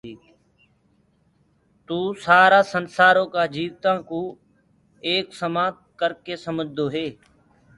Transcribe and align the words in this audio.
توُ 1.85 1.97
سآرآ 2.23 2.61
سنسآرو 2.71 3.25
ڪآ 3.33 3.43
جيوتآنٚ 3.55 4.05
ڪو 4.09 4.21
ايڪ 5.07 5.25
سمآن 5.41 5.71
ڪرڪي 5.99 6.35
سمجدوئي 6.45 7.07